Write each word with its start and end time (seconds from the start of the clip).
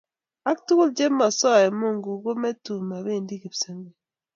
Ak 0.49 0.57
tugul 0.65 0.89
che 0.97 1.05
mosoe 1.19 1.67
mungu 1.79 2.11
ko 2.23 2.31
metun 2.41 2.79
mobendii 2.89 3.41
kipsengwet. 3.43 3.97